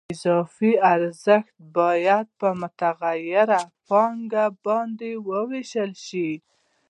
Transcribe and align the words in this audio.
اضافي 0.13 0.71
ارزښت 0.93 1.55
باید 1.77 2.25
په 2.39 2.49
متغیره 2.61 3.61
پانګه 3.87 4.45
باندې 4.65 5.11
ووېشل 5.27 5.91
شي 6.07 6.29